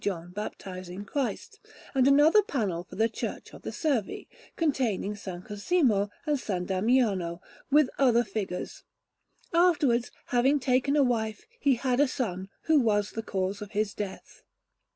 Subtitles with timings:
[0.03, 1.59] John baptizing Christ,
[1.93, 5.27] and another panel for the Church of the Servi, containing S.
[5.45, 6.63] Cosimo and S.
[6.65, 7.39] Damiano,
[7.69, 8.81] with other figures.
[9.53, 13.93] Afterwards, having taken a wife, he had a son, who was the cause of his
[13.93, 14.41] death.